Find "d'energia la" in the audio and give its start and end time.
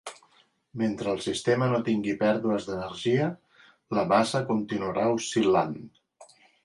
2.69-4.07